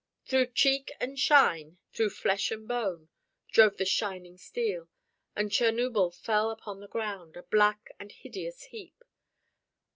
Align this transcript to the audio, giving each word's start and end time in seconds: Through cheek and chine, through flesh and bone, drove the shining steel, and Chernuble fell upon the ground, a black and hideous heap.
Through 0.25 0.47
cheek 0.53 0.91
and 0.99 1.15
chine, 1.15 1.77
through 1.93 2.09
flesh 2.09 2.49
and 2.49 2.67
bone, 2.67 3.09
drove 3.51 3.77
the 3.77 3.85
shining 3.85 4.35
steel, 4.35 4.89
and 5.35 5.51
Chernuble 5.51 6.09
fell 6.09 6.49
upon 6.49 6.79
the 6.79 6.87
ground, 6.87 7.37
a 7.37 7.43
black 7.43 7.91
and 7.99 8.11
hideous 8.11 8.63
heap. 8.63 9.03